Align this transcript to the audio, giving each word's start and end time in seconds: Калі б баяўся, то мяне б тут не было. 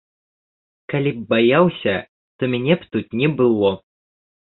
Калі 0.93 1.11
б 1.17 1.27
баяўся, 1.35 1.95
то 2.39 2.43
мяне 2.57 2.73
б 2.81 2.93
тут 2.97 3.07
не 3.25 3.33
было. 3.39 3.71